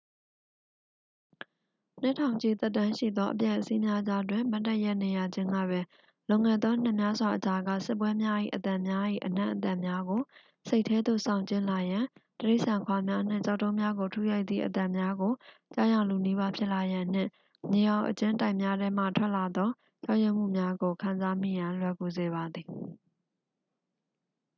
[2.01, 5.85] နှစ်ထောင်ချီသက်တမ်းရှိသောအပျက်အစီးများကြားတွင် မတ်တပ်ရပ်နေရခြင်းကပင်
[6.27, 10.21] လွန်ခဲ့သောနှစ်များစွာအကြာက စစ်ပွဲများ၏ အသံများ၏အနံ့အသက်များကို
[10.69, 12.05] စိတ်ထဲသို့ဆောင်ကြဉ်းလာရန်
[12.39, 15.33] တိရစ္ဆာန်ခွာများနှင့် ကျောက်တုံးများကိုထုရိုက်သည့်အသံများကို
[15.75, 17.29] ကြားယောင်လုနီးပါးဖြစ်လာရန်နှင့်
[17.71, 19.69] မြေအောက်အကျဉ်းတိုက်များထဲမှထွက်လာသော
[20.03, 22.67] ကြောက်ရွံ့မှုများကို ခံစားမိရန် လွယ်ကူစေပါသည်